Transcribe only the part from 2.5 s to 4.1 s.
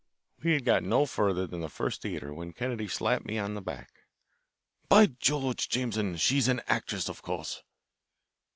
Kennedy slapped me on the back.